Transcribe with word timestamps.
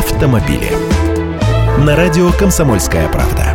автомобили. 0.00 0.70
На 1.84 1.94
радио 1.94 2.32
«Комсомольская 2.32 3.06
правда». 3.08 3.54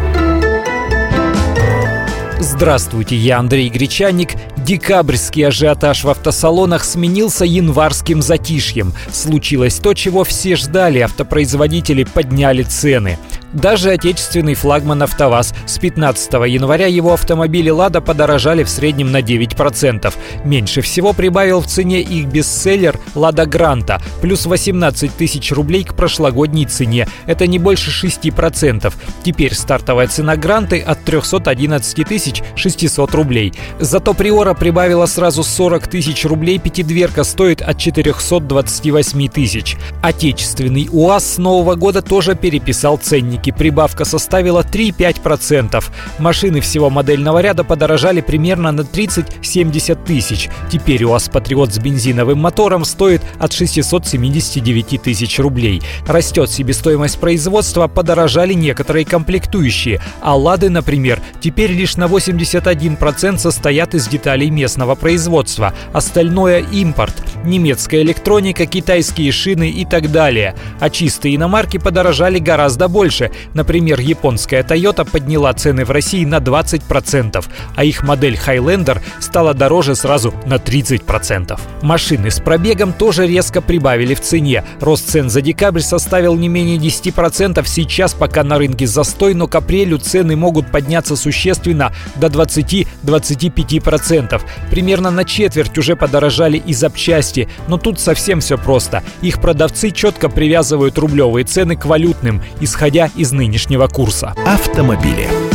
Здравствуйте, 2.39 3.15
я 3.15 3.39
Андрей 3.39 3.67
Гречаник. 3.69 4.35
Декабрьский 4.55 5.47
ажиотаж 5.47 6.03
в 6.03 6.09
автосалонах 6.09 6.83
сменился 6.83 7.45
январским 7.45 8.21
затишьем. 8.21 8.93
Случилось 9.11 9.79
то, 9.79 9.95
чего 9.95 10.23
все 10.23 10.55
ждали, 10.55 10.99
автопроизводители 10.99 12.03
подняли 12.03 12.61
цены. 12.61 13.17
Даже 13.55 13.91
отечественный 13.91 14.53
флагман 14.53 15.03
«АвтоВАЗ» 15.03 15.53
с 15.65 15.77
15 15.77 16.33
января 16.45 16.87
его 16.87 17.13
автомобили 17.13 17.69
«Лада» 17.69 18.01
подорожали 18.01 18.65
в 18.65 18.69
среднем 18.69 19.13
на 19.13 19.21
9%. 19.21 20.13
Меньше 20.43 20.81
всего 20.81 21.13
прибавил 21.13 21.61
в 21.61 21.67
цене 21.67 22.01
их 22.01 22.27
бестселлер 22.27 22.99
«Лада 23.15 23.45
Гранта» 23.45 24.01
плюс 24.21 24.45
18 24.45 25.09
тысяч 25.15 25.53
рублей 25.53 25.85
к 25.85 25.95
прошлогодней 25.95 26.65
цене. 26.65 27.07
Это 27.27 27.47
не 27.47 27.57
больше 27.57 27.91
6%. 27.91 28.93
Теперь 29.23 29.55
стартовая 29.55 30.07
цена 30.07 30.35
Гранты 30.35 30.81
от 30.81 31.05
311 31.05 32.05
тысяч 32.05 32.43
600 32.55 33.15
рублей. 33.15 33.53
Зато 33.79 34.13
Приора 34.13 34.53
прибавила 34.53 35.05
сразу 35.05 35.43
40 35.45 35.87
тысяч 35.87 36.25
рублей, 36.25 36.59
пятидверка 36.59 37.23
стоит 37.23 37.61
от 37.61 37.77
428 37.77 39.29
тысяч. 39.29 39.77
Отечественный 40.01 40.89
УАЗ 40.91 41.35
с 41.35 41.37
нового 41.37 41.75
года 41.75 42.01
тоже 42.01 42.35
переписал 42.35 42.97
ценники 42.97 43.44
рынке 43.45 43.53
прибавка 43.53 44.05
составила 44.05 44.61
3-5%. 44.61 45.83
Машины 46.19 46.61
всего 46.61 46.89
модельного 46.89 47.41
ряда 47.41 47.63
подорожали 47.63 48.21
примерно 48.21 48.71
на 48.71 48.81
30-70 48.81 50.05
тысяч. 50.05 50.49
Теперь 50.69 51.03
УАЗ 51.03 51.29
Патриот 51.29 51.73
с 51.73 51.79
бензиновым 51.79 52.39
мотором 52.39 52.85
стоит 52.85 53.21
от 53.39 53.53
679 53.53 55.01
тысяч 55.01 55.39
рублей. 55.39 55.81
Растет 56.07 56.49
себестоимость 56.49 57.19
производства, 57.19 57.87
подорожали 57.87 58.53
некоторые 58.53 59.05
комплектующие. 59.05 60.01
А 60.21 60.35
«Лады», 60.35 60.69
например, 60.69 61.21
теперь 61.41 61.71
лишь 61.71 61.97
на 61.97 62.05
81% 62.05 63.37
состоят 63.37 63.95
из 63.95 64.07
деталей 64.07 64.49
местного 64.49 64.95
производства. 64.95 65.73
Остальное– 65.93 66.59
импорт. 66.71 67.13
Немецкая 67.45 68.01
электроника, 68.01 68.65
китайские 68.65 69.31
шины 69.31 69.69
и 69.69 69.85
так 69.85 70.11
далее. 70.11 70.55
А 70.79 70.89
чистые 70.89 71.35
иномарки 71.35 71.77
подорожали 71.77 72.39
гораздо 72.39 72.87
больше. 72.87 73.31
Например, 73.53 73.99
японская 73.99 74.63
Toyota 74.63 75.09
подняла 75.09 75.53
цены 75.53 75.85
в 75.85 75.91
России 75.91 76.25
на 76.25 76.37
20%, 76.37 77.45
а 77.75 77.83
их 77.83 78.03
модель 78.03 78.35
Highlander 78.35 78.99
стала 79.19 79.53
дороже 79.53 79.95
сразу 79.95 80.33
на 80.45 80.55
30%. 80.55 81.59
Машины 81.81 82.31
с 82.31 82.39
пробегом 82.39 82.93
тоже 82.93 83.27
резко 83.27 83.61
прибавили 83.61 84.15
в 84.15 84.21
цене. 84.21 84.63
Рост 84.79 85.09
цен 85.09 85.29
за 85.29 85.41
декабрь 85.41 85.81
составил 85.81 86.35
не 86.35 86.47
менее 86.47 86.77
10%. 86.77 87.63
Сейчас 87.67 88.13
пока 88.13 88.43
на 88.43 88.57
рынке 88.57 88.87
застой, 88.87 89.33
но 89.33 89.47
к 89.47 89.55
апрелю 89.55 89.97
цены 89.97 90.35
могут 90.35 90.71
подняться 90.71 91.15
существенно 91.15 91.93
до 92.15 92.27
20-25%. 92.27 94.41
Примерно 94.71 95.11
на 95.11 95.25
четверть 95.25 95.77
уже 95.77 95.95
подорожали 95.95 96.57
и 96.57 96.73
запчасти, 96.73 97.34
но 97.67 97.77
тут 97.77 97.99
совсем 97.99 98.39
все 98.39 98.57
просто. 98.57 99.03
Их 99.21 99.39
продавцы 99.41 99.91
четко 99.91 100.29
привязывают 100.29 100.97
рублевые 100.97 101.45
цены 101.45 101.75
к 101.75 101.85
валютным, 101.85 102.41
исходя 102.61 103.09
из 103.15 103.31
нынешнего 103.31 103.87
курса. 103.87 104.33
Автомобили. 104.45 105.54